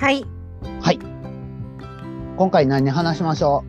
[0.00, 0.24] はい。
[0.80, 0.98] はい。
[2.38, 3.64] 今回何話しましょ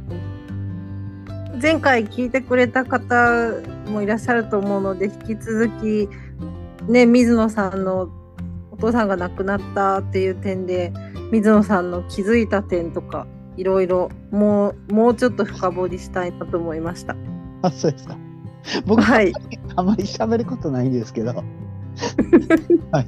[1.62, 3.52] 前回聞いてくれた方
[3.88, 6.08] もいらっしゃると思うので、引き続き、
[6.90, 8.08] ね、水野さんの
[8.72, 10.94] お父さんが亡くなったっていう点で、
[11.34, 13.28] 水野さんの気づいた点とか、
[13.58, 17.12] いろいろもう、もうちょっと深掘りしたいなと思いました。
[17.12, 17.18] う
[17.64, 18.18] あ、そうですか。
[18.86, 19.34] 僕、はい。
[19.76, 21.34] あまり喋ることないんですけど。
[22.94, 23.08] はい。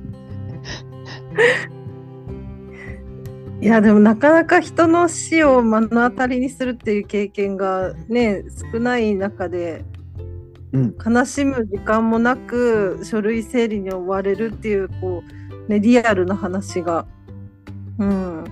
[3.64, 9.86] いや、でもなかなか人の死を目の当たりにするっていう経験がね、少ない中で、
[10.74, 10.96] うん。
[11.06, 15.24] 悲しむ時間もなく書類整理に追われるっていうこ
[15.68, 17.06] う、ね、リアルな話が、
[18.00, 18.44] うん、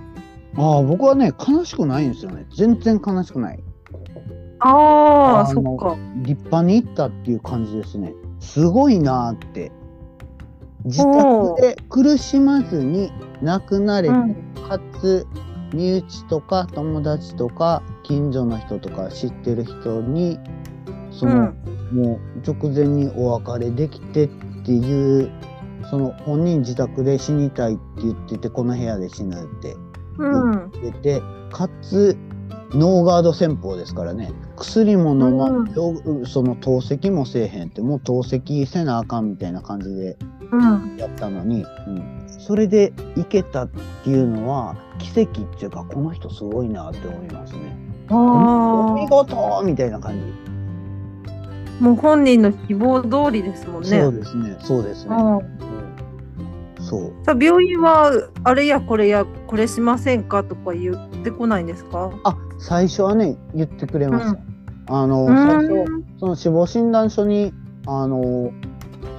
[0.55, 2.45] ああ、僕はね、悲しくないんですよね。
[2.55, 3.61] 全然悲しくない。
[4.59, 8.13] ああそっか立派にいったっていう感じですね。
[8.39, 9.73] すごいなーって。
[10.85, 14.35] 自宅で苦しまずに亡くなれて、うん。
[14.67, 15.27] かつ
[15.73, 20.37] 身内とか友達とか近所の人とか知ってる人に
[21.11, 21.53] その、
[21.91, 24.27] もう直前にお別れできてっ
[24.65, 25.31] ていう
[25.89, 29.75] その本人自宅で死にたいって言っててこの部屋で死ぬって
[30.17, 30.71] うんうん。
[30.81, 32.17] 言っててかつ
[32.73, 40.17] ノーガード戦法ですからね薬も飲まんよその透析もせえへんってもう透析せなあかんみたいな感じで
[40.51, 43.69] うんやったのに、うん、それでいけたっ
[44.03, 47.75] ていうのは奇跡っていうかこの人すごいなって思いますね。
[48.09, 50.51] お見事みたいな感じ。
[51.81, 53.89] もう本人の希望通りですもんね。
[53.89, 54.57] そうですね。
[54.59, 55.15] そうですね。
[56.79, 57.13] そう。
[57.25, 58.11] さあ病院は
[58.43, 62.11] あれやこれやこれしませんかとか言ってこないんですか？
[62.23, 64.31] あ、最初はね言ってくれました。
[64.31, 64.39] う
[64.87, 65.35] あのうん。
[65.35, 65.69] 最初
[66.19, 67.53] その死亡診断書に
[67.87, 68.51] あの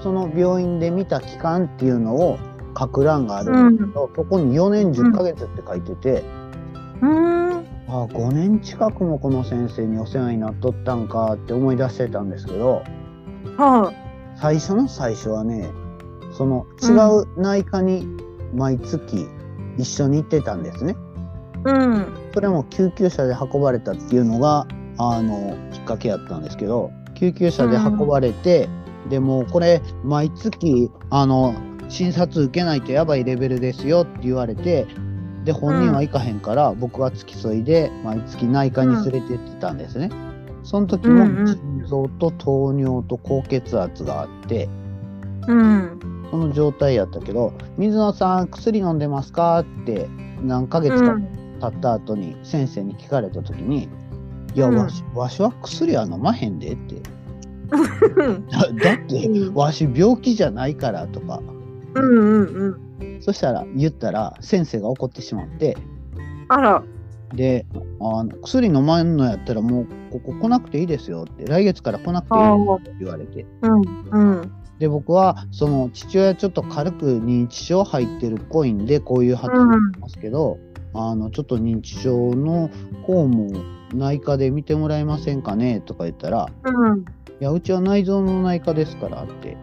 [0.03, 2.39] その病院で見た期間っていうのを
[2.79, 6.25] 書く欄があるんですけど、そこに4年10ヶ月って書いてて、
[7.01, 7.43] うん。
[7.89, 12.83] あ5年近くもこの先生にお世話になっとったんかって思い出してたんですけど
[13.59, 13.93] は
[14.35, 15.71] 最初の最初はね
[16.33, 18.07] その違う内科に
[18.53, 19.27] 毎月
[19.79, 20.93] 一緒に行ってたんですね。
[20.93, 20.97] い
[21.65, 22.07] うん。
[22.35, 24.67] それも救急車で運ばれたっていうのが
[24.99, 28.69] あのきっかけやったんですけど救急車で運ばれて、
[29.09, 31.55] でもこれ毎月あの
[31.89, 34.87] 診察受けないとやばいレベルですよって言われて
[35.45, 40.11] で本人は行かへんから、僕は付き添いで毎月内科に連れてってたんですね。
[40.63, 44.69] その時もうんうん心臓と糖尿と高血圧があって
[45.49, 50.09] うんその状態やったけど「水野さん薬飲んでますか?」って
[50.43, 51.29] 何ヶ月かうん。
[51.61, 53.89] 経った後に先生に聞かれた時に
[54.57, 54.79] 「いや、うん。
[54.79, 56.97] わしわしは薬は飲まへんで」って。
[58.17, 59.55] うん「だだってうん。
[59.55, 61.41] わし病気じゃないから」とか。
[61.95, 62.77] うんうん
[63.21, 65.77] そしたら言ったら先生が怒ってしまって。
[66.49, 66.83] あら。
[67.35, 67.67] で
[68.01, 73.47] あの「薬飲まんのやったらもうここ来なくていいですよ」って「来月から来なくていいですよ」って言われて。
[73.61, 79.63] うんうんで僕はその父親ちょっと軽く認知症入ってるっぽいんでこういう発言
[79.95, 80.59] しますけど、
[80.93, 82.69] あのちょっと認知症の
[83.07, 83.53] 方も
[83.95, 86.99] 内科で見てもらえませんかねとか言ったらうん。
[86.99, 87.05] い
[87.39, 89.57] やうちは内臓の内科ですからって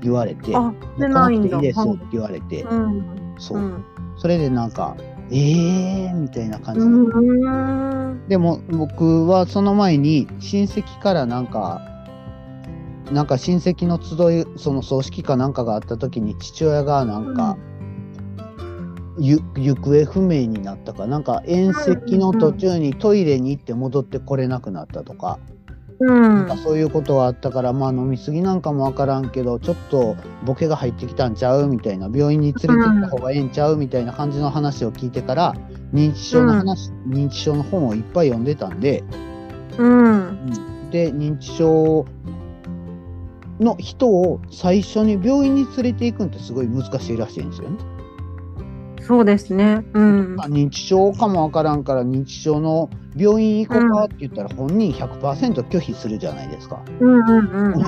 [0.00, 3.34] 言われてあ来なくていいですよって言われて、うん。
[3.38, 3.84] そう、ん。
[4.16, 4.96] それでなんか
[5.32, 8.28] えーみたいな感じで、うん。
[8.28, 11.80] でも僕はその前に親戚からなんか
[13.10, 17.56] なんか親戚の集いその葬式かなんかがあった時に父親がなんか、
[19.18, 25.38] ゆ行方不明になったかなんか宴席の途中にトイレに行って戻ってこれなくなったとか,、
[26.00, 26.58] うん。
[26.64, 35.54] そういうことがあったからまあ飲み過ぎなんかもわからんけどちょっとボケが入ってきたんちゃうみたいな病院に連れて行った方がええんちゃうみたいな感じの話を聞いてから
[35.92, 39.04] 認知症の話、認知症の本をいっぱい読んでたんで。
[39.78, 40.50] うん。
[40.90, 42.06] で認知症
[43.62, 47.78] の人を最初に病院に連れて行くんってすごい難しいらしいんですよね。
[49.02, 56.80] そうですねうんあ認知症かもわからんから認知症の病院行こうかって言ったら本人100%拒否するじゃないですか。
[57.00, 57.82] うんうんうん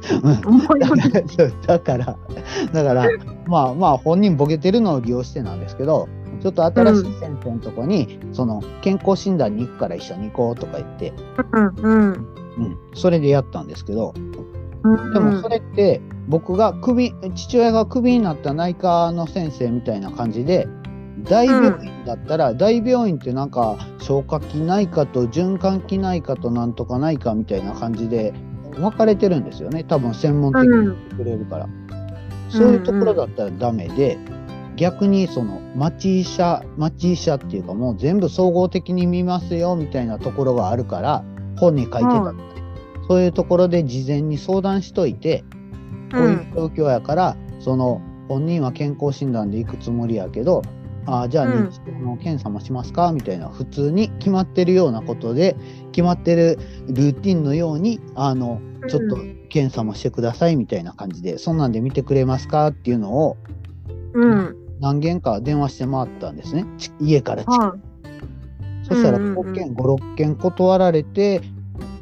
[1.66, 2.16] だから
[2.72, 3.08] だから
[3.46, 6.08] まあまあ本人ボケてるのを利用してなんですけど
[6.40, 11.12] ちょっと新しい先生のとこに、その健康診断に行くから一緒に行こうとか言って、
[11.52, 14.59] うんうんうん、それでやったんですけど、うん。
[14.82, 20.68] でもそれって僕が首父親がクビになった内科の先生みたいな感じで
[21.24, 28.32] 大病院だったら、大病院ってなんか消化器内科と循環器内科となんとか内科みたいな感じで
[28.74, 29.84] 分かれてるんですよね。
[29.84, 31.68] 多分専門的に言ってくれるから、
[32.48, 34.18] そういうところだったらダメで、
[34.76, 41.22] 逆にその町医者町医者っていうかもう全部総合的に見ますよみたいなところがあるから
[41.58, 42.32] 本に書いてた。
[42.32, 42.36] ん。
[42.36, 42.49] で、
[43.10, 45.42] そういうところで事前に相談しといて、
[46.12, 50.62] こういう状況やから、その本人は健康診断で行くつもりやけど、
[51.06, 51.52] あーじゃあうん。
[51.64, 53.10] 認知症の検査もしますか？
[53.10, 55.56] みたいな普通に決まってるようなことで
[55.90, 59.16] 決まってるルーティンのようにあのちょっと
[59.48, 62.68] 検査もしてくださいみたいな感じで、そんなんで見てくれますか？
[62.68, 63.36] っていうのを
[64.14, 64.56] うん。
[64.78, 66.64] 何件か電話して回ったんですね。
[66.78, 67.60] ち家から近く。
[67.60, 67.74] は
[68.84, 69.38] そしたらうんうん。
[69.38, 71.40] うん5件、5、6件断られて、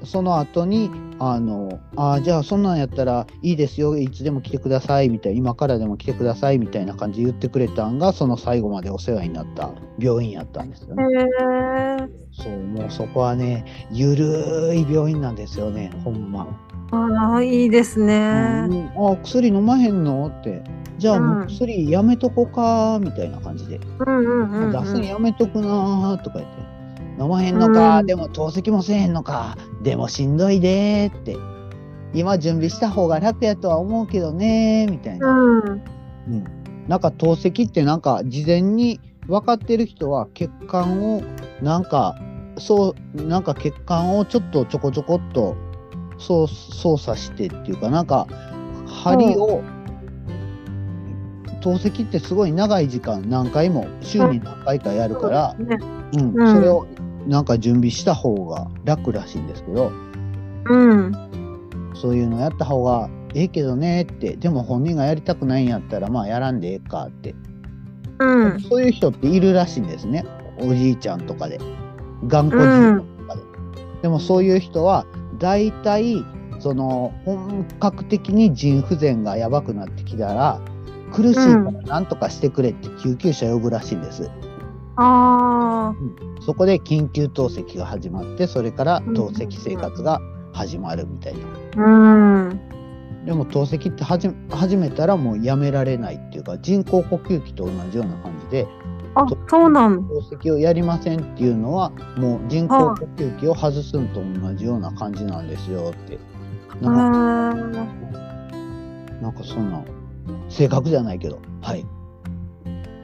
[0.08, 11.05] その後に、あの、あーじゃあそんなんやったらいいですよ、いつでも来てくださいみたいな、今からでも来てくださいみたいな感じで言ってくれたんが、その最後までお世話になった病院やったんですよね。
[11.40, 11.96] え。
[12.32, 16.46] そう、もうそこはね、ゆるい病院なんですよね、ほんま。
[16.90, 18.66] ああ、いいですうね。
[18.66, 20.26] ん、あ薬飲まへんの？
[20.28, 20.64] って。
[20.96, 23.78] じゃあもううん薬やめとこかみたいな感じで。
[23.99, 24.72] うんうんうんうん。
[24.72, 26.77] 出すのやめとくなーとか言って。
[27.18, 31.36] 飲まへんのか、うんでも透析もせえへんのか、でもしんどいでーって。
[32.14, 35.28] 今準備した方が楽やとは思うけどねーみたいな。
[35.28, 35.62] うん。
[35.62, 36.44] うん。
[36.88, 41.22] なんか透析ってなんか事前に分かってる人は血管を
[41.60, 42.18] なんか
[42.56, 45.56] そうなんか血管をちょっとちょこちょこっと
[46.18, 46.46] 操
[46.96, 48.26] 作してっていうかなんか
[48.86, 49.62] 針を
[51.60, 55.76] 透析ってすごい長い時間何回も週に何回かやるから、ね
[56.14, 56.86] うんうんそれを
[57.26, 59.92] なんか準備した方が楽らしいんですけど
[60.66, 61.12] うん。
[61.94, 67.34] そういうのやった方がええけどねってでも本人がやりたくないんやったらまあやらんでええかって
[68.18, 68.60] うん。
[68.60, 70.24] そういう人っているらしいんですね。
[70.60, 71.58] おじいちゃんとかで。
[72.26, 73.42] 頑固じいちゃんとかで。
[74.02, 75.06] でもそういう人は、
[75.38, 76.24] 大体、
[76.58, 80.60] その、本格的に腎不全がやばくなってきたら、
[81.12, 84.30] 苦しいからなんとかしてくれって救急車呼ぶらしいんです。
[84.98, 86.42] ああ。
[86.42, 90.20] そこで緊急透析が始まって、それから透析生活が
[90.52, 91.34] 始まるみたい
[91.76, 91.84] な。
[91.84, 92.60] うん。
[93.24, 98.66] でも透析って始め始めたらもうやめられないっていうか、人工呼吸器と同じような感じで、
[99.14, 100.08] あ、そうなん。
[100.08, 106.18] 透析をやりませんっていうのはもう人工呼吸器を外すのと同じような感じなんですよって
[106.82, 109.82] あなんかーなんかそんな
[110.48, 111.84] 正確じゃないけどはい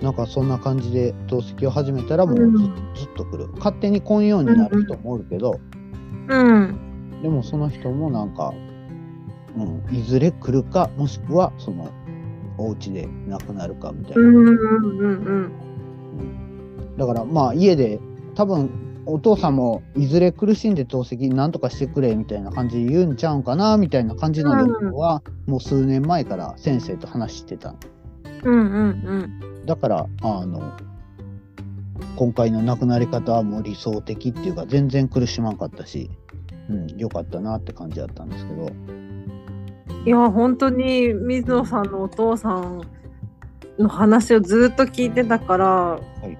[0.05, 2.55] なんかそんな感じで透析を始めたらもうず,、うん。
[2.95, 3.49] ずっと来る。
[3.56, 5.59] 勝手に来んようになる人もおるけど、
[6.29, 7.21] うん。
[7.23, 8.53] でもその人もなんか、
[9.56, 11.91] うん、いずれ来るかもしくはその
[12.59, 14.53] お家で亡くなるかみたいな、うんうんう
[15.41, 15.53] ん
[16.97, 17.99] だからまあ家で
[18.37, 18.71] 多分
[19.07, 24.53] お父さんもいずれ苦しんで透析なんとかしてくれみたいな感じで言うんちゃうんかなみたいな感じの
[24.97, 27.75] はもう数年前から先生と話してた。
[28.45, 28.53] うん。
[28.53, 30.76] うんうんだからあの
[32.16, 36.11] 今回の亡くなり方はもう理想的っていうか全然苦しまんかったし、
[36.71, 39.04] うん、よかったなって感じだったんですけどうん。
[40.06, 42.83] いや、本当に水野さんのお父さん
[43.78, 46.37] の話をずっと聞いてたから、い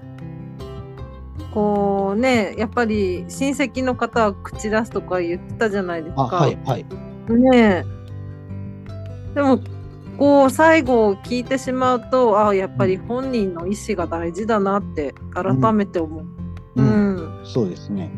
[1.53, 6.35] こうね、やっぱり親戚の方は口出すとか言ってたじゃないですあか。
[6.35, 6.85] はいはい
[7.29, 7.85] ねえ。
[9.33, 9.59] でも、
[10.17, 16.25] こう、最後を聞いてしまうと、ああ、やっぱり本人の意思が大事だなって改めて思う。
[16.75, 17.41] う、うんん。
[17.43, 18.11] そうですね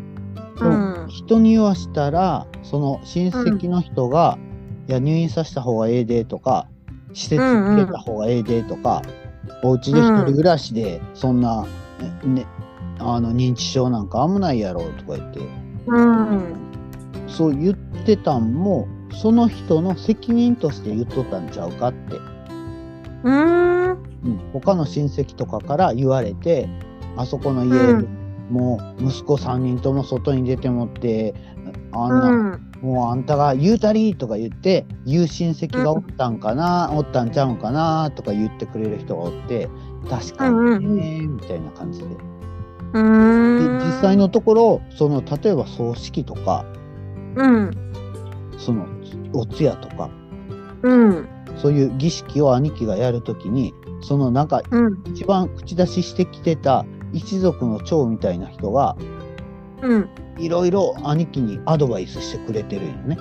[0.59, 1.07] でうもん。
[1.09, 4.37] 人に言わしたらその親戚の人が、
[4.87, 6.67] いや入院させた方がええでとか
[7.13, 9.01] 施設入れた方がええでとか、
[9.63, 11.65] お家で一人暮らしでそんな、
[12.23, 12.45] ね、
[12.99, 15.39] あの認知症なんか危ないやろとか言って
[15.87, 16.55] うん。
[17.27, 17.75] そう言っ
[18.05, 22.15] てたんもその人の責任として言っとったんちゃうかって、
[23.23, 23.89] うん。
[23.91, 26.67] うん、他の親戚とかから言われて
[27.15, 28.17] あそこの家、うん
[28.49, 31.33] もう息子3人とも外に出てもって
[31.91, 32.71] あんな、うん。
[32.81, 39.69] もうあんたが言うたりとか言って言う親戚がおったんかな、おったんちゃうんかなとか言ってくれる人がおって
[40.09, 42.15] 確かにね、みたいな感じでで
[42.93, 43.79] うん。
[43.79, 46.65] 実際のところその例えば葬式とか
[47.35, 47.71] うん。
[48.57, 48.85] その
[49.34, 50.10] お通夜とか
[50.84, 51.27] うん。
[51.57, 55.03] そういう儀式を兄貴がやるときにそのなんかうん。
[55.05, 58.96] 一番口出ししてきてた一族の長みたいな人が
[59.81, 60.10] うん。
[60.38, 63.17] いろいろ兄貴にアドバイスしてくれてるんよね。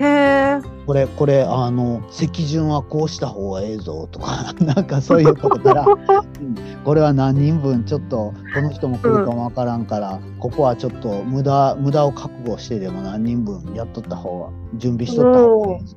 [0.00, 0.60] へえ。
[0.86, 5.86] これこれあの席順はこうした方がええぞとか なんかそういうことから、
[6.40, 6.54] うん。
[6.84, 14.46] これは何人分ちょっとこの人も来るかもわからんから、ここはちょっと無駄無駄を覚悟してでも何人分やっとった方が
[14.78, 15.96] 準備しとった方がええぞ。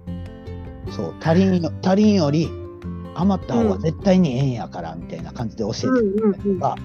[0.91, 2.49] そう足りんよ足りんより
[3.15, 6.75] 余った方が絶対にええんやからみたいな感じで教えてうんくれたりとか、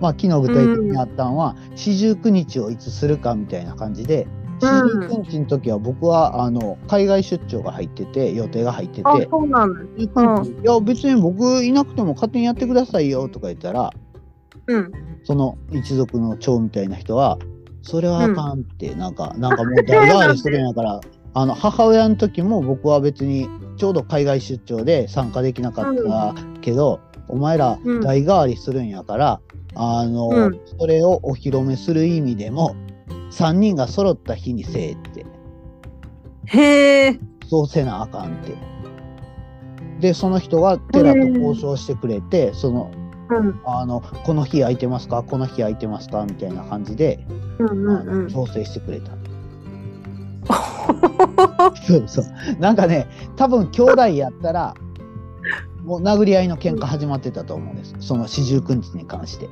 [0.00, 4.26] まあ昨日具体的にあったんは四十九日をいつするかみたいな感じで
[4.60, 9.80] 四十九日の時は僕はあの海外出張が入ってて予定が入ってあ、てそうなんだ。
[9.96, 13.90] 19日いや別に僕いなくても勝手にやってくださいよとか言ったら
[14.66, 14.92] うん。
[15.24, 17.38] その一族の長みたいな人は
[17.82, 21.00] それはあかんって、なんかなんかもう代替わりするんやから
[21.34, 28.00] あの母親の時も僕は別にちょうど海外出張で参加できなかったけど、お前らうん。
[28.00, 29.40] 代替わりするんやから、
[29.74, 30.60] あの、うん。
[30.78, 32.74] それをお披露目する意味でも
[33.30, 35.26] 3人が揃った日にせえって
[36.46, 37.20] へえ。
[37.48, 38.54] そうせなあかんって。
[40.00, 42.90] でその人が寺と交渉してくれて、その
[43.30, 43.60] うん。
[43.66, 45.22] あのこの日空いてますか？
[45.22, 46.24] この日空いてますか？
[46.24, 47.26] みたいな感じで、
[47.58, 48.24] うんあうんうん。
[48.24, 49.12] の調整してくれた。
[51.86, 52.24] そうそう。
[52.58, 53.06] なんかね、
[53.36, 54.74] 多分兄弟やったら、
[55.82, 57.94] もう殴り合いの喧嘩始まってたと思うんです。
[58.00, 59.48] その四十九日に関して。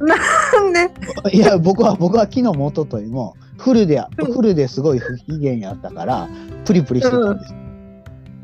[0.00, 0.90] なんで？
[1.32, 6.28] いや、僕は、僕は昨日も一昨日も、フルで、うんフルですごい不機嫌やったから、
[6.64, 7.54] プリプリしてたんです。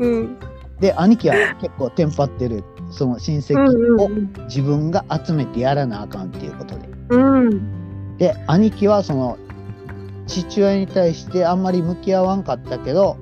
[0.00, 0.36] うん。
[0.80, 2.64] で、兄貴は結構テンパってる。
[2.92, 4.08] その親戚を
[4.46, 6.88] 自分が集めてやらなあかんっていうことで。
[7.10, 8.16] うん。
[8.18, 9.38] で兄貴はその
[10.26, 13.16] 父親に対してあんまり向き合わんかったけど、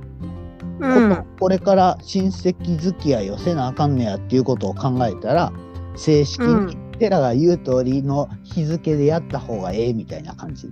[0.80, 1.16] うん。
[1.16, 5.52] ここれから親戚付き合いをせなあかんねやっていうことを考えたら
[5.96, 10.70] 正式に寺が言う通りの日付でやった方がええみたいな感じ。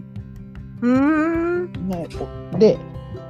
[0.82, 1.70] うん。
[2.58, 2.78] で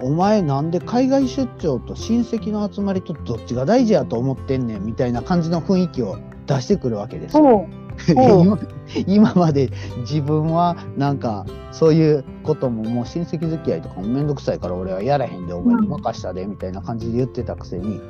[0.02, 7.66] お前なんで海外出張と親戚の集まりとどっちが大事やと思ってんねんみたいな感じの雰囲気を出してくるわけですよ。
[8.12, 8.58] 今
[9.06, 18.00] 今まで自分はなんかそういうことももう親戚付き合いとかもめんどくさいから俺はやらへんでお前に任したでみたいな感じで言ってたくせに、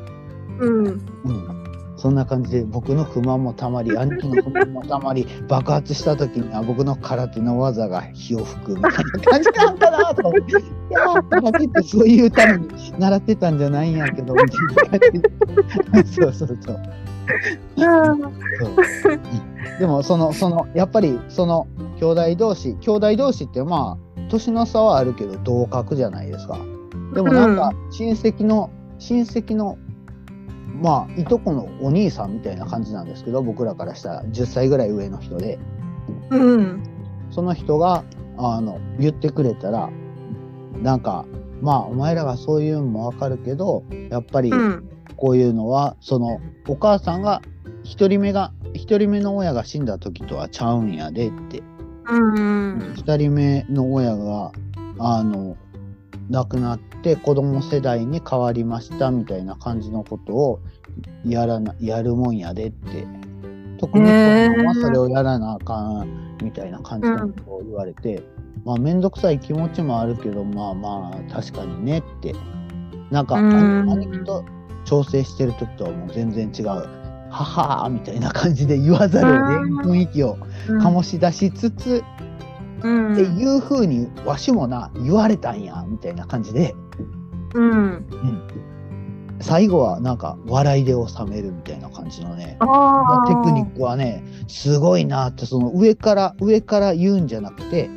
[0.58, 0.86] うん。
[0.86, 1.65] うん、
[1.96, 8.98] そんな感じで僕の不満もたまり 兄貴の不満もたまり爆発した時には僕の空手の技が火を吹くみたいな
[9.30, 10.54] 感じなんかなと思って「い
[10.90, 14.40] やー空手ってそういうために習ってたんじゃないんやけど」み
[14.74, 16.80] たいな感じで そうそうそう。
[17.76, 19.20] そう
[19.80, 21.66] でもそのそのやっぱりその
[21.98, 26.58] 兄弟同士兄弟同士ってまあ年の差はあるけど同格じゃないですか。
[27.14, 29.78] でもなんか親戚の、親戚の
[30.80, 35.58] まあいとこのお兄さんみたいな感じなんですけど僕らからしたら10歳ぐらい上の人で
[36.30, 36.82] うん。
[37.30, 38.04] その人が
[38.38, 39.90] あの言ってくれたら
[40.82, 41.24] なんか
[41.60, 44.90] まあお前らがそういうのもわかるけどやっぱりうん。
[45.16, 47.40] こういうのはそのお母さんが
[47.84, 51.62] 一人目が一人目の親が死んだ時とはちゃうんやでって
[52.08, 52.94] うん。
[52.96, 54.52] 二人目の親が
[54.98, 55.56] あの
[56.30, 60.60] 亡くなって子供世代に変わりましたみたいな感じのことを
[61.24, 63.06] やらなやるもんやでって
[63.78, 68.22] 特に子供はそれをやらなあかんみたいな感じのことを言われて、
[68.64, 72.34] まあ面倒くさい気持ちもあるけどまあまあ確かにねって
[73.10, 74.44] なんかうん兄貴と
[74.84, 76.66] 調整してる時とはもう全然違う。
[76.68, 80.36] ははーみたいな感じで言わざるを得ん雰囲気を
[80.68, 82.02] 醸し出しつつ、うん。
[83.12, 86.74] っていうふうにわしもな言われたんやみたいな感じで
[87.54, 88.06] うん。
[89.40, 92.56] 最後はなんか笑いで収めるみたいな感じのね。
[92.58, 97.90] テクニックはねすごいなってその上から上から言うんじゃなくて、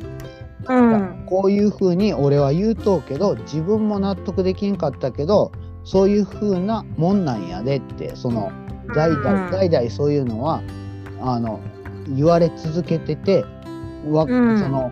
[0.68, 1.24] うん。
[1.26, 5.52] こういうふうに俺は言うとうけど自分も納得できんかったけど
[5.84, 8.52] そういうふうなもんなんやでってその
[8.94, 10.62] 代々、うん代々そういうのは
[11.20, 11.60] あの
[12.08, 13.44] 言われ続けてて
[14.08, 14.58] わ、うん。
[14.58, 14.90] その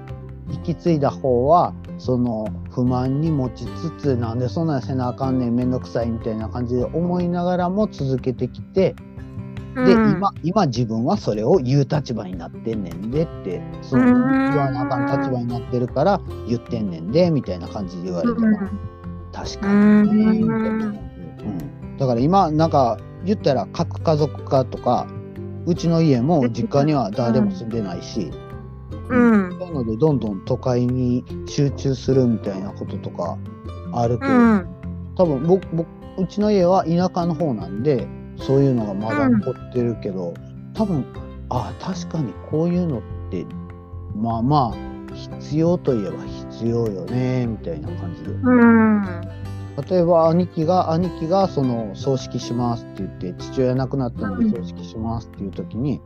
[0.50, 8.94] 引き継いだ方はその不満に持ちつつなんでそんなんせなあかんねんめんどくさいみたいな感じで思いながらも続けてきて
[9.74, 10.10] で、うん。
[10.12, 18.58] 今今自分はそれを言う立場になってんねんでってそのうん言わなあかん立場になってるから言ってんねんでみたいな感じで言われても、
[19.32, 19.72] 確か
[20.02, 20.38] にね。
[20.38, 25.06] みたいなうん、だから今なんか言ったら核家族化とか
[25.66, 28.30] うちの家も実家には誰も住んでないし、
[29.08, 29.58] うん。
[29.58, 33.38] そういうのでどんどん都会に集中するみたいなこととか
[33.92, 34.66] あるけど、うん。
[35.16, 35.88] 多分僕僕
[36.18, 40.34] うちの家は田舎の方なんでそういうのがまだ残ってるけど、
[40.74, 41.04] 多分
[41.48, 43.46] あ確かにこういうのって
[44.16, 48.30] まあまあ必要といえば必要よねみたいな感じで。
[48.30, 49.02] うん。
[49.88, 56.00] 例えば兄貴が兄貴がその葬式しますって言って父親亡くなったので葬式しますっていう時に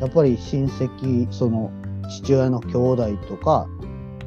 [0.00, 1.72] やっぱり親戚その
[2.10, 3.68] 父親の兄弟とか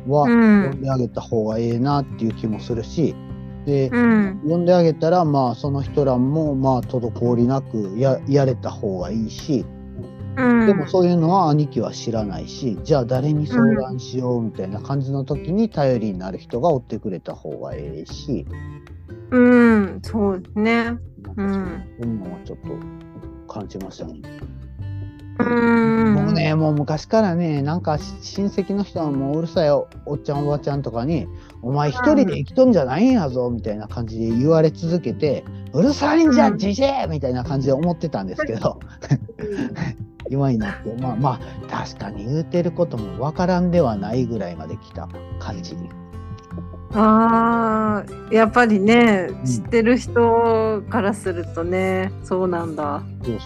[0.08, 3.16] はうん呼んであげた方がええなっていう気もするし
[3.66, 4.42] でうん。
[4.48, 9.66] 呼んであげたらまあその人らもまあ滞りなくややれた方がいいし
[10.36, 10.68] うん。
[10.68, 18.46] でもそういうのは兄貴は知らないしじゃあ誰に相談しようみたいな感じの時に頼りになる人がおってくれた方がええし。
[19.32, 20.00] うん。
[20.04, 20.98] そうですね。
[21.38, 21.54] うん
[22.00, 24.22] そういうのはちょっと感じましたね。
[25.40, 26.16] うん。
[26.16, 31.28] 僕ね、もう昔からね、なんか親戚の人はもううるさいおおっちゃんおばちゃんとかに、
[31.62, 38.80] お前一人で生きとんじゃないんやぞ、みたいな感じで言われ続けて、うるさいんじゃじじいみたいな感じで思ってたんですけど、
[40.30, 45.08] 今になって、まあまあ、確かに言うてることもわからんではないぐらいまで来た
[45.40, 45.76] 感じ。
[46.96, 53.04] ああ、やっぱりね、ん知ってる人からするとね、そうなんだ。
[53.24, 53.40] そう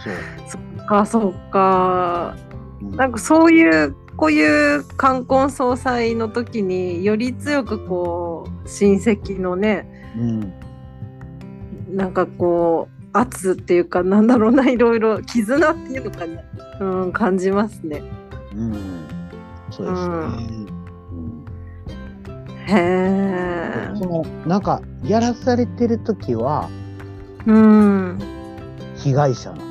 [0.48, 0.77] そう。
[0.88, 2.36] か、そっか。
[2.42, 2.48] うん
[2.96, 10.54] なんかそういう、こういう冠婚葬祭の時により強くこう、親戚のね、うん
[11.96, 16.44] なんかこう、圧っていうか、なんだろうな、いろいろ絆っていうのかね、
[16.80, 18.04] うん、感じますね。
[18.54, 18.74] うん、
[19.72, 20.16] そうですね。
[20.16, 20.68] うん
[22.68, 23.92] へえ。
[23.96, 26.70] そのなんかやらされてる時は
[27.46, 28.20] うん。
[28.98, 29.67] 被害者なの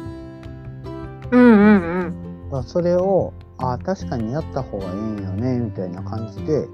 [1.31, 2.65] うんうんうん。
[2.65, 6.67] それをああ確かにやった方がいいんよねみたいな感じで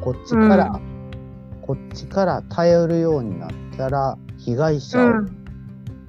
[0.00, 0.80] こっちから、
[1.62, 5.40] こっちから頼るようになったら被害者を、うん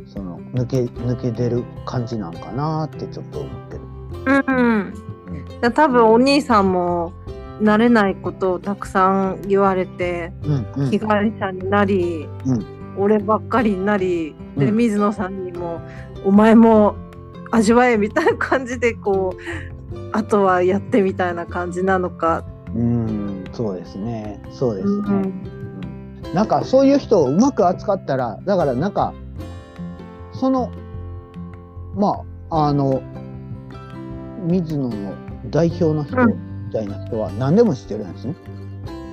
[0.08, 3.82] その抜け抜け出る感じなんかなってちょっと思ってる。
[4.48, 4.94] うん。
[5.50, 7.12] じゃあ多分お兄さんも
[7.60, 12.66] 慣れないことをたくさん言われてうんうん被害者になり、うん
[12.98, 15.82] 俺ばっかりになりで、うん水野さんにも
[16.24, 16.96] お前も
[17.52, 19.36] 味わえみたいな感じでこ
[19.94, 22.44] うあとはやってみたいな感じなのか。
[22.76, 24.94] うんそうですねそうですね。
[25.08, 25.56] うんうん
[26.34, 29.14] なんかそういう人をうまく扱ったらだからなんか
[30.34, 30.70] その
[31.96, 33.02] まああの
[34.46, 35.14] 水野の
[35.50, 38.36] 代表の人うんみたいな人は何でも知ってるんですね、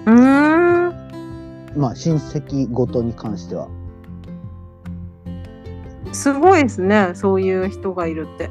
[0.07, 3.69] うーんまあ親戚ごとに関しては。
[6.13, 8.51] すごいですねそういう人がいるって。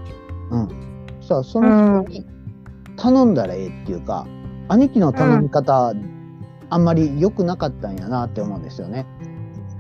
[1.22, 2.26] さあその人に
[2.98, 4.28] 頼んだらええっていうか、
[4.68, 5.94] 兄貴の頼み方、
[6.70, 9.06] あんまり良くなかったんやなって思うんですよね。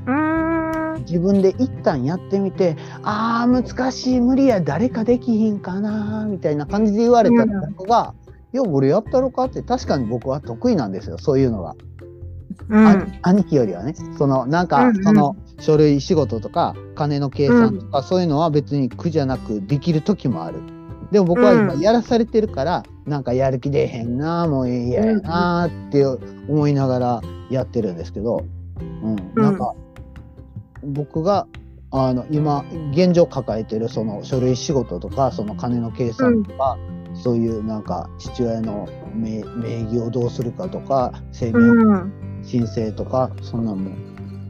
[0.07, 8.13] うーん自分で一旦やってみてあー難しい無理や誰かできひんかなみたいな感じで言われたらうん僕が
[8.53, 11.75] 「いや俺やったろか?」って確かに僕は得意なんですよそういうのが、
[13.21, 13.93] 兄貴よりはね。
[14.17, 15.03] そのなんか、うんうん。
[15.03, 20.59] その書類仕事とか金の計算とか、そういうのは別に苦じゃなくできる時もある。
[21.11, 21.79] でも僕は今うん。
[21.81, 26.05] やらされてるから、なんかやる気出えへんなもう嫌やなって
[26.47, 28.43] 思いながらやってるんですけど、
[29.03, 29.73] うん、なんか、
[30.83, 31.47] 僕が
[31.91, 36.77] あの今現状抱えてるその書類仕事とかその金の計算とか、
[37.13, 43.91] そういうなんか父親の名名義をどうするかとか生命うん申請とかそんなんも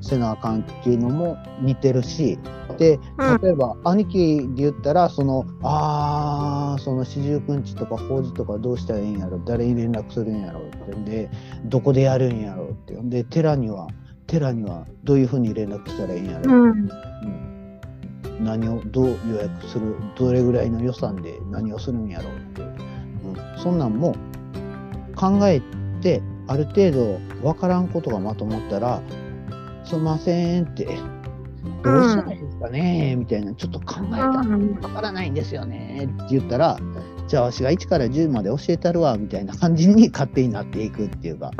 [0.02, 2.40] せなあかんっていうのも似てるし
[2.78, 3.42] でうん。
[3.42, 11.30] 例えば兄貴で言ったらそのあーその四十九日とか法事とかどうしたらいいんやろ誰に連絡するんやろってんで
[11.66, 13.88] どこでやるんやろってんで寺には
[14.28, 16.70] 寺にはどういうふうに連絡したらいいんやろ、うん。
[16.70, 16.90] うん。
[18.44, 22.66] 何をどう予約するどれぐらいの予算で何をするんやろうって、う
[23.60, 24.16] ん、そんなんも
[25.16, 25.62] 考え
[26.02, 29.02] てある程度分からんことがまとまったら
[29.86, 30.86] 「すいません」って
[31.82, 34.28] 「どうしたらいいですかね?」みたいなちょっと考えた。
[34.28, 36.78] らうん分からないんですよねって言ったら
[37.30, 41.52] じゃあわしが1から10まで教えたるわみたいな感じに勝手になっていくっていうか。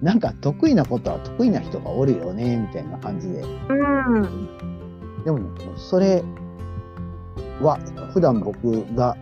[0.00, 3.42] なんか得意なことは得意な人がおるよねみたいな感じで。
[3.42, 4.48] うん。
[5.24, 5.40] でも
[5.76, 6.22] それ
[7.60, 7.78] は
[8.14, 9.16] 普段僕が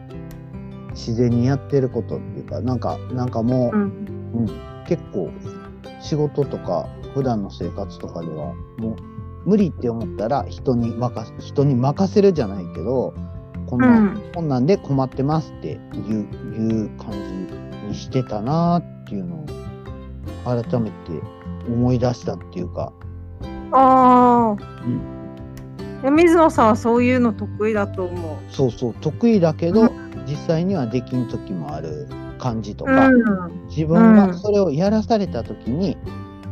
[0.91, 3.83] 自然にやってることかなんかなんかもう、うん。
[3.83, 5.31] うん結構
[6.01, 8.97] 仕事とか普段の生活とかではも
[9.45, 13.15] う無理って思ったら人に任せ人に任せるじゃないけど
[13.67, 14.33] こんな、うん。
[14.35, 15.79] こんなんで困ってますっていう
[16.55, 19.47] いう感じにしてたなっていうのを
[20.45, 20.95] 改めて
[21.69, 22.93] 思い出したっていうか、
[23.73, 24.57] ああ。
[26.05, 26.15] うん。
[26.15, 29.91] 水野さんはそういうの得意だと思そうそう得意だけど、う
[30.29, 32.07] 実際にはできん時もある
[32.47, 32.89] 感じとう。
[32.89, 33.67] か、うん。
[33.69, 35.97] 自分がそれをやらされた時に、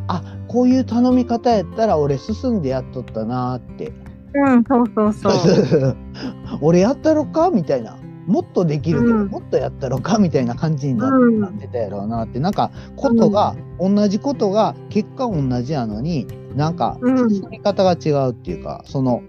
[0.07, 3.93] あこういう頼み方やったら俺進んでやっとったなーって
[4.35, 5.97] うん、そうそうそう。
[6.61, 16.27] 俺やったろかみたいなもっとできるけど、うんもっとやったろかみたいな感じにな,、うんなってたやろうなってなんかことが、同じことが結果同じやのに
[16.57, 19.23] なんかうん進み方が違うっていうか、その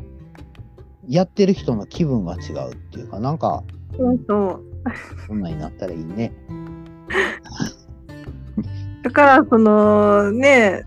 [1.08, 3.64] やってる人の気分が違うっていうかなんか
[3.98, 4.75] そうそう。
[5.28, 6.32] そんなになったらいいね。
[9.04, 10.86] だから、その、ね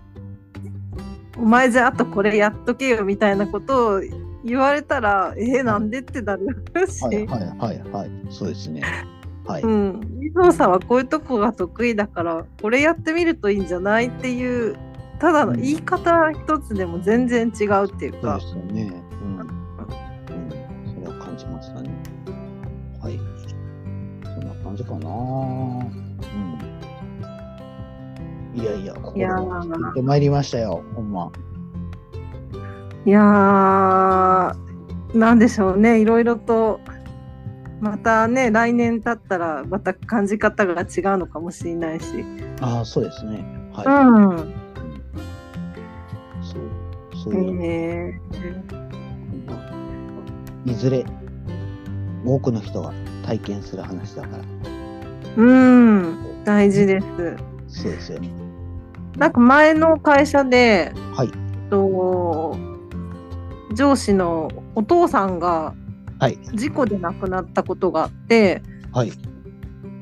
[1.36, 4.02] お前じゃあとこれやっとけよみたいなことを
[4.44, 6.44] 言われたら、えー、なんでってなる
[6.88, 7.04] し。
[7.04, 8.82] はいはいはいはいそうですね。
[9.46, 14.76] はい、うん、水野さんはこういうとこが得意だからこれやってみるといいんじゃないっていう
[15.18, 18.92] ただの言い方一つでも全然違うっていうそうかで、すよね。
[24.88, 25.10] かな。
[25.10, 25.12] う
[28.56, 28.60] ん。
[28.60, 31.30] いやいや、ここでいやー聞いてまいりましたよ、ほんま。
[33.04, 36.80] いやーなんでしょうねいろいろと
[37.80, 40.86] またね来年経ったらまた感じ方が違う
[41.18, 42.06] のかもしれないし、
[42.60, 43.44] ああ、そうですね。
[43.72, 43.86] はい。
[43.86, 43.90] う
[44.42, 44.54] ん
[46.42, 46.60] そう。
[47.24, 48.20] そういう、え
[50.66, 51.04] いずれ、
[52.26, 52.92] 多くの人が
[53.24, 54.44] 体験する話だから。
[55.38, 55.52] ーう
[56.42, 57.06] ん大事です。
[57.68, 58.30] そうですよね。
[59.16, 61.30] なんか前の会社で、はい。
[61.70, 62.56] と
[63.74, 65.74] 上司のお父さんが
[66.18, 66.38] はい。
[66.54, 69.12] 事故で亡くなったことがあってはい。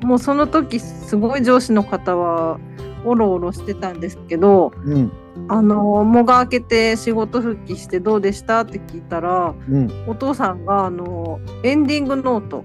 [0.03, 2.59] もうその時すごい上司の方は
[3.03, 5.11] おろおろしてたんですけどうん。
[5.49, 10.05] あのもが明けて仕事復帰してどうでしたって聞いたらうん。
[10.07, 12.63] お父さんがあのエンディングノート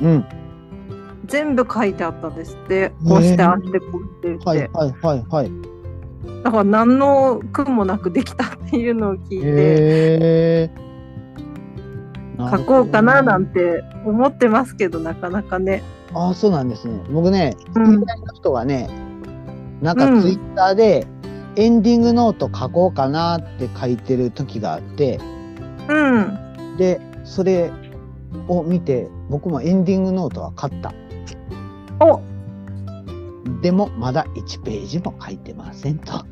[0.00, 0.24] うん。
[1.26, 5.50] 全部書いてあったんですってこうしてあってこうしてって、はいはいはいはい。
[6.42, 10.70] だから何の苦もなくできたっていうのを聞いて。
[12.36, 13.54] 書こうかななんて。
[13.54, 15.82] て思ってますけどなかなかね。
[16.12, 17.00] ああ、そうなんですね。
[17.10, 18.88] 僕ね、うん知り合いの人がね、
[19.80, 21.06] なんかうんツイッターで、
[21.56, 25.20] エンディングノート書こうかなって書いてる時があって、
[25.88, 26.76] うん。
[26.76, 27.70] で、それ
[28.48, 30.92] を見て、僕もエンディングノートは買った。
[32.00, 32.20] お
[33.62, 36.12] でも、まだ1ページも書いてませんと。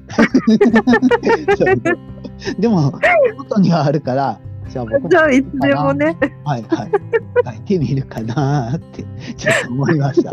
[2.59, 2.92] でも、
[3.38, 6.16] ことにはあるから、じゃあ僕もじゃあいつでもね。
[6.44, 6.90] はいはい。
[7.44, 10.31] 書いてみるかなーって、ちょっと思いました。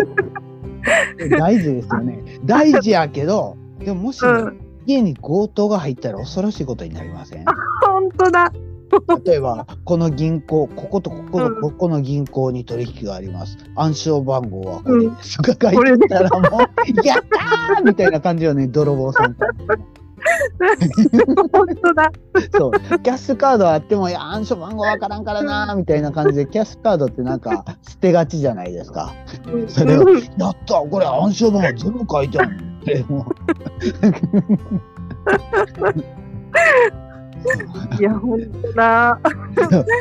[1.38, 2.24] 大事ですよね。
[2.46, 4.60] 大事やけど、でももしね、うん。
[4.86, 7.46] 家に強盗が入ったら恐ろしいことになりません？
[7.86, 8.52] 本当だ。
[9.26, 13.58] 例えば、この銀行、こことここうんのここの銀行に取引があります。
[13.76, 15.38] 暗証番号はこれです。
[15.38, 16.52] とか書いてたらもう、
[17.06, 19.46] やったーみたいな感じよね、 泥棒さんと。
[21.52, 22.12] 本当だ。
[22.52, 22.72] そう。
[22.72, 29.14] キャッシュカードあっても、暗証番号わからんからなーみたいな感じで、キャッシュカードってなんか捨てがちじゃないですか。
[29.68, 33.26] それをうんやったこれ暗証番号全部書いてあるっても
[38.00, 39.20] いや本当だ。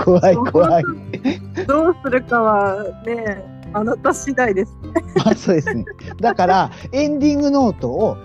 [0.00, 0.84] う怖い怖い。
[1.66, 4.76] どうするかはねあなた次第です。
[5.24, 5.84] あそうですね。
[6.20, 8.16] だからエンディングノートを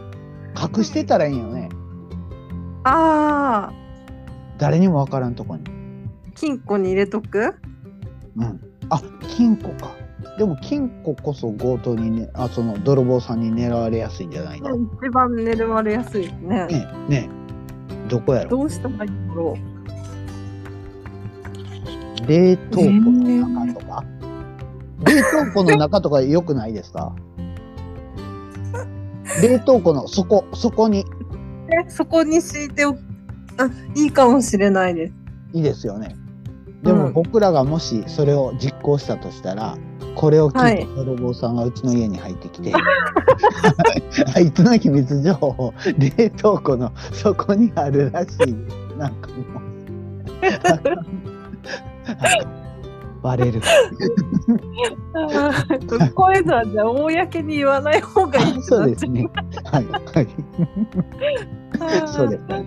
[0.78, 1.69] 隠してたらいいよね。
[2.84, 3.73] ああ
[4.58, 5.63] 誰にもわからんとこに。
[6.36, 7.56] 金庫に入れとく？
[8.38, 8.60] うん。
[8.89, 9.91] あ金庫か。
[10.38, 16.67] でも金庫こそ強盗にねあその泥棒さんに狙われやすいんじゃないの、ね一番狙われやすいですね。
[16.69, 16.73] え
[17.10, 17.30] ね。
[17.30, 17.42] え
[18.13, 18.49] どこやろ？
[18.52, 19.58] どうしたらいいんだろ
[22.28, 23.12] 冷凍庫の
[23.65, 24.04] 中とか、
[25.04, 27.15] 冷凍庫の中とか良くないですか？
[29.41, 31.06] 冷凍庫の底底に。
[31.88, 32.99] そこに敷いておく。
[33.58, 35.13] あいいかもしれないです。
[35.54, 36.15] いいですよね。
[36.84, 37.13] でもうん。
[37.13, 39.76] 僕らがもしそれを実行したとしたら、
[40.15, 42.71] これを聞いては泥棒さんがうちの家に入ってきて、
[44.36, 48.54] あいつの秘密情報、冷凍庫の底にあるらしい。
[48.97, 49.43] なんかもう。
[53.23, 53.62] バレる。
[56.13, 59.26] こういうのはじゃあ公に言わない方がいいそうですね。
[59.63, 59.86] はい。
[59.86, 60.26] はい。
[60.26, 60.28] う。
[62.08, 62.43] そうです。
[62.43, 62.60] は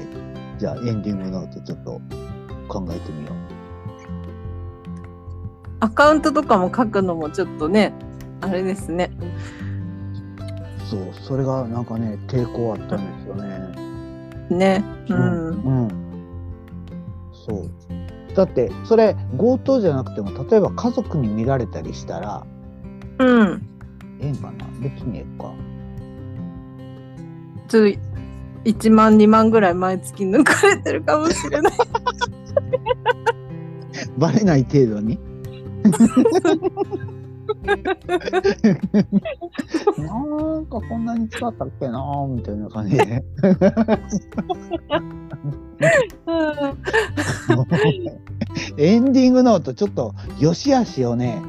[0.00, 0.06] い。
[0.58, 2.00] じゃあエンディングノートちょっと
[2.68, 3.34] 考えてみよう。
[5.80, 7.92] アカウントとかも書くのもちょっとね、
[8.40, 9.10] あれですね。
[10.90, 13.58] そう、それがなんかね、抵抗あったんですよね。
[14.50, 14.84] ね。
[15.08, 15.48] うん。
[15.48, 15.52] う
[15.86, 15.88] ん。
[17.46, 17.70] そう。
[18.34, 22.46] だって、それ強盗じゃなくても、例えば家族に見られたりしたら、
[23.18, 23.62] うん。
[24.20, 24.66] ええんかな？
[24.80, 25.52] 別にええか。
[27.68, 27.98] ちょっと
[28.64, 31.72] 1万2万ぐらい毎月抜かれてるかもしれない。
[34.18, 35.18] バレない程度に。
[39.98, 43.22] なんかこんなに使ったっけなーみたいな感じで。
[48.78, 51.42] エンディングノートちょっと良し悪しをね、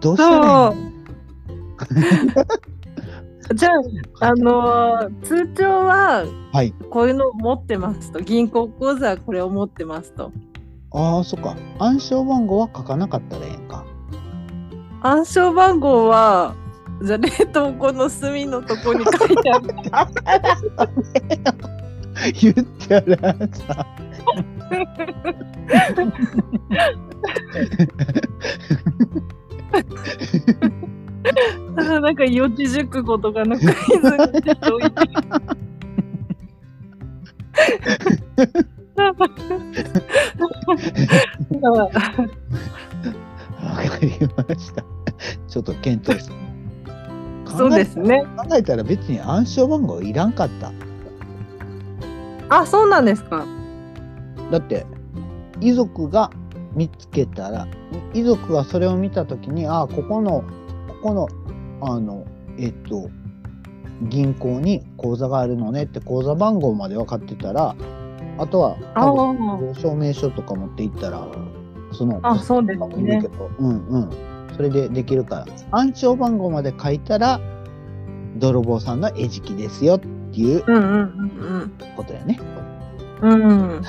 [0.00, 0.92] どうしたらいいの？
[3.54, 3.72] じゃあ、
[4.26, 6.72] あのー通帳ははい。
[6.90, 10.30] こういうのを持ってますと銀行口座はこれを持ってますと
[10.94, 11.56] ああ、そっか。
[11.78, 13.84] 暗証番号は書かなかったらええんか。
[15.02, 16.54] 暗証番号は
[17.02, 19.68] じゃあ冷凍庫の隅のとこに書いてある
[22.40, 22.54] 言っ
[22.88, 23.86] たらさ。
[31.76, 35.00] あなんか四字熟語とかのクイズにしておいて
[39.02, 39.26] わか
[44.00, 44.84] りました。
[45.48, 46.32] ちょっと検討して。
[47.56, 48.24] そうですね。
[48.36, 50.72] 考えたら別に暗証番号いらんかった。
[52.48, 53.46] あ、そうなんですか。
[54.50, 54.86] だって
[55.60, 56.30] 遺族が
[56.74, 57.66] 見つけたら
[58.12, 60.44] い遺族がそれを見た時にああここの
[60.88, 61.28] ここの
[61.80, 62.26] あの
[62.58, 63.10] えっと
[64.02, 67.76] 銀行に口座があるのねって口座番号まで分かってたら
[68.38, 68.76] あとは
[69.74, 71.26] 証明書とか持っていったら
[71.92, 73.22] そのあ、そうですね。
[73.58, 74.10] うんうん。
[74.56, 75.46] それでできるから。
[75.70, 77.40] 暗証番号まで書いたら
[78.36, 80.06] 泥棒さんの餌食ですよって
[80.40, 80.86] いううんうんう
[81.66, 82.40] んことやね。
[83.20, 83.42] うん。
[83.42, 83.82] うん。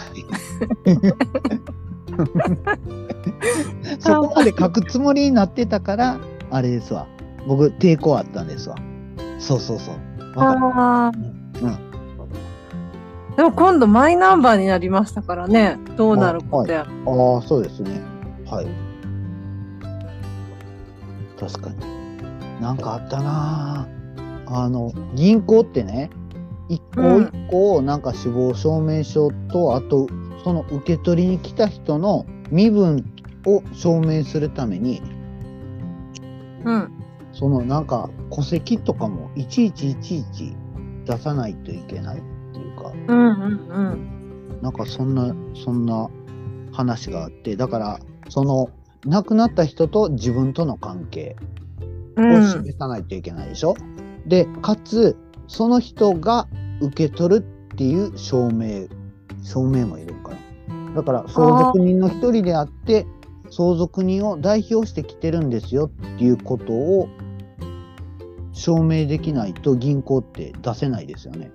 [3.99, 6.19] そこまで書くつもりになってたから
[6.51, 7.07] あれですわ。
[7.47, 8.75] 僕抵抗あったんですわ。
[9.39, 9.95] そうそうそう。
[10.35, 11.11] ああ。
[11.61, 11.92] うん
[13.35, 15.79] でも今度マイナンバーになりましたからね。
[15.97, 16.81] どうなることや。
[16.81, 18.01] ああそうですね。
[18.45, 18.67] はい。
[21.39, 22.03] 確かに。
[22.61, 23.87] なんかあったな
[24.45, 26.09] ああの銀行ってね
[26.69, 30.07] 一個一個なんか死亡証明書とあと
[30.43, 33.05] その受け取りに来た人の身分
[33.45, 35.01] を証明するために
[36.63, 36.91] うん。
[37.33, 40.55] そのなんか戸籍とかもいちいちいちいち
[41.05, 42.21] 出さないといけない
[42.83, 44.59] かうんうんうん。
[44.61, 46.09] なんかそんなそんな
[46.71, 48.69] 話があってだからその
[49.05, 51.35] 亡くなった人と自分との関係
[52.17, 52.47] をうん。
[52.47, 53.75] 示さないといけないでしょ、
[54.27, 55.17] でかつ
[55.47, 56.47] その人が
[56.81, 58.87] 受け取るっていう証明
[59.43, 63.05] 証明もいるからだから相続人の一人であって
[63.49, 67.09] 相続人を代表してきてるんですよっていうことを
[68.51, 71.51] 証明できないと銀行って出せないですよね。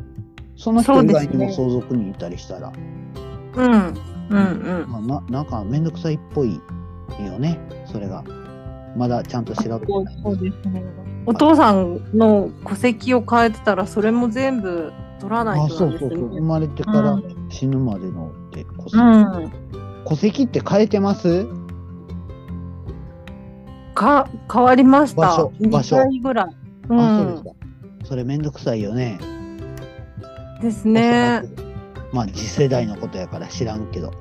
[0.59, 2.73] その人以外にも相続人いたりしたら、
[3.55, 3.73] うん。
[3.73, 3.87] うん
[4.31, 4.91] うん。
[4.91, 6.61] まあ、ななんかめんどくさいっぽい
[7.25, 8.23] よねそれが。
[8.97, 10.21] まだちゃんと調べてない。
[10.23, 10.83] そうですね。
[11.27, 16.41] お父さんの戸籍を変えてたらそれも全部取らないあとなですそうんそうそう生ね。
[16.41, 19.53] まれてからう死ぬまでのって戸籍,、うん。
[20.07, 21.47] 戸籍って変えてます？
[23.95, 25.21] か変わりました。
[25.23, 26.47] 場所場所2回ぐらい。
[26.89, 27.45] うあそうですん。
[27.45, 27.51] か
[28.05, 29.19] それめんどくさいよね。
[30.61, 31.43] ですね。
[32.13, 34.13] まあ次世代のことやから知らんけど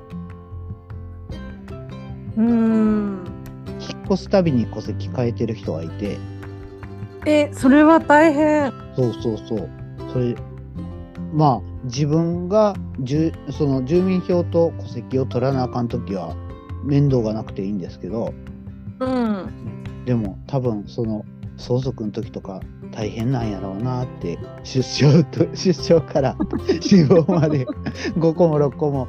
[2.37, 3.23] うん。
[3.79, 6.17] 引っ越すたびに戸籍変えてる人がいて
[7.25, 8.71] え、それは大変。
[8.95, 9.69] そうそうそう
[10.11, 10.35] それ
[11.33, 16.35] まあ自分が住その住民票と戸籍を取らなあかん時は
[16.83, 18.33] 面倒がなくていいんですけど
[18.99, 20.03] うん。
[20.05, 21.25] でも多分その
[21.57, 26.35] 相続の時とか大変なんやろうなって出生と 出生から
[26.81, 27.65] 死亡まで
[28.15, 29.07] 5個も6個も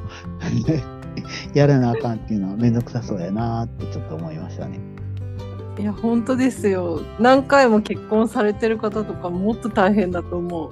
[1.53, 4.79] やらなあかんっていうのは面倒くさそうやなってちょっと思いましたね。
[5.79, 6.99] いや、本当ですよ。
[7.19, 10.69] 何回も結婚されてる方とかもっと大変だと思う。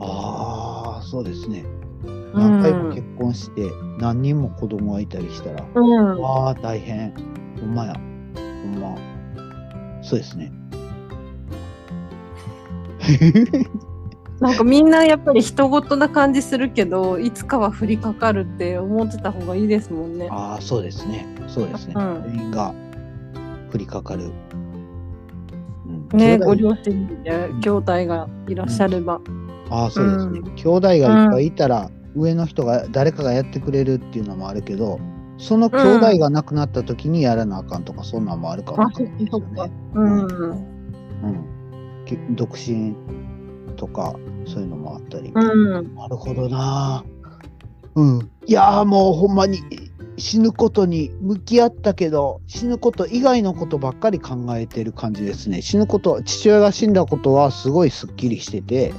[0.00, 1.64] ああそうですね。
[2.06, 6.24] うん何回も結婚して何人も子供がいたりしたら、うん。
[6.24, 7.12] ああ大変
[7.60, 8.00] ほんまやほ
[8.68, 8.96] んま
[10.02, 10.52] そうですね。
[14.40, 20.28] なんかみんなやっぱり人事な感じするけど、いつかは降りかかるって思ってた方がいいですもんね。
[20.30, 21.94] ああそうですねそうですね。
[21.96, 22.74] うん全員が
[23.72, 24.30] 降りかかる。
[26.12, 29.20] うんね、ご両親や兄弟がいらっしゃれば。
[29.70, 35.00] ああそうですね、うん兄弟がいっぱいいたら、上の人が誰かがやってくれるっていうのもあるけど
[35.38, 39.72] その兄弟が亡くなった時にやらなあかんとか、そんなんもあるかもあ、しれないですよね。。
[39.94, 40.18] うん。
[40.18, 41.53] うん、け
[42.30, 42.94] 独身
[43.76, 44.14] とか
[44.46, 45.94] そういうのもあったり、うん。
[45.94, 47.04] なるほどな。
[47.94, 48.30] うん。
[48.46, 49.62] いやーもうほんまに
[50.16, 55.62] 死ぬことに向き合ったけど死ぬこと以外のことばっかり考えてる感じですね。
[55.62, 58.92] 死ぬこと父親が死んだことはすごいすっきりしてて。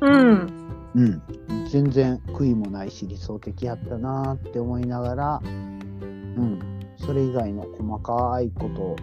[0.00, 0.58] うん。
[0.94, 1.22] うん。
[1.70, 6.60] 全然悔いもないし理想的やったなーって思いながらうん。
[6.96, 8.96] それ以外の細かいこと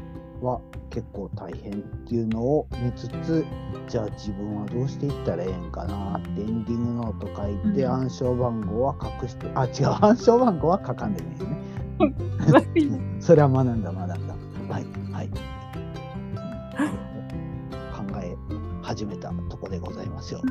[0.45, 1.75] は結構大変っ
[2.07, 3.45] ていうのを見つつ
[3.87, 7.91] じゃあ自分はどうしていったらええんかなってエンディングノート書いて、うん。
[7.91, 11.47] 暗証番号は隠してあ違う暗証番号は書かんでもいいよ
[12.91, 12.99] ね。
[13.19, 14.35] それは学んだ学んだ。
[14.73, 15.29] はいはい。
[15.29, 15.35] 考
[18.21, 18.35] え
[18.81, 20.41] 始めたとこでございますよ。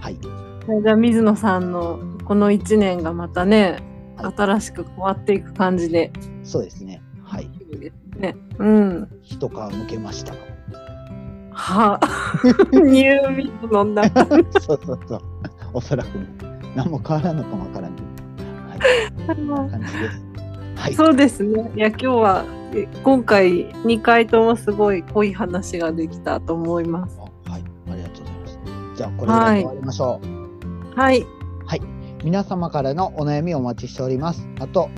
[0.00, 0.18] はい。
[0.18, 3.78] じゃあ水野さんのこの1年がまたね、
[4.16, 4.34] はい。
[4.36, 6.12] 新しく変わっていく感じで。
[6.42, 7.02] そうですね。
[7.22, 7.50] はい。
[8.16, 8.36] ね。
[8.58, 9.08] うん。
[9.22, 10.34] 一皮むけました
[11.50, 12.00] は
[12.72, 14.04] ニュー水飲んだ。
[14.60, 15.20] そうそうそう
[15.74, 16.26] おそらくね
[16.74, 18.02] 何も変わらんのかもわからんけ
[19.34, 20.24] どはい感じです
[20.76, 21.70] はいそうですね。
[21.76, 27.18] いや今日はえ今回2回ともすごい濃い話ができたと思います。
[27.18, 28.58] はい、ありがとうございます。
[28.96, 30.20] じゃあ、これで終わりましょ
[30.96, 30.98] う。
[30.98, 31.26] はい。
[32.24, 34.48] 皆様からのお悩みをお待ちしております。
[34.60, 34.90] あと、